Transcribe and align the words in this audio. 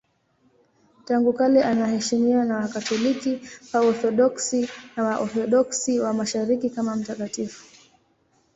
Tangu 1.05 1.33
kale 1.33 1.63
anaheshimiwa 1.63 2.45
na 2.45 2.55
Wakatoliki, 2.57 3.39
Waorthodoksi 3.73 4.69
na 4.95 5.03
Waorthodoksi 5.03 5.99
wa 5.99 6.13
Mashariki 6.13 6.69
kama 6.69 6.95
mtakatifu. 6.95 7.65